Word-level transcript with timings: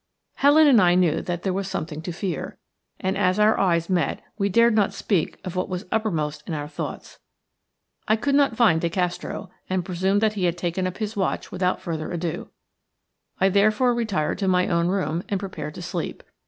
Helen 0.33 0.65
and 0.65 0.81
I 0.81 0.95
knew 0.95 1.21
that 1.21 1.43
there 1.43 1.53
was 1.53 1.67
something 1.67 2.01
to 2.01 2.11
fear, 2.11 2.57
and 2.99 3.15
as 3.15 3.37
our 3.37 3.59
eyes 3.59 3.87
met 3.87 4.23
we 4.35 4.49
dared 4.49 4.73
not 4.73 4.95
speak 4.95 5.39
of 5.45 5.55
what 5.55 5.69
was 5.69 5.85
uppermost 5.91 6.41
in 6.47 6.55
our 6.55 6.67
thoughts. 6.67 7.19
I 8.07 8.15
could 8.15 8.33
not 8.33 8.55
find 8.57 8.81
De 8.81 8.89
Castro, 8.89 9.51
and 9.69 9.85
presumed 9.85 10.19
that 10.21 10.33
he 10.33 10.45
had 10.45 10.57
taken 10.57 10.87
up 10.87 10.97
his 10.97 11.15
watch 11.15 11.51
without 11.51 11.81
further 11.83 12.11
ado. 12.11 12.49
I 13.39 13.49
therefore 13.49 13.93
retired 13.93 14.39
to 14.39 14.47
my 14.47 14.67
own 14.69 14.87
room 14.87 15.21
and 15.29 15.39
prepared 15.39 15.75
to 15.75 15.83
sleep. 15.83 16.23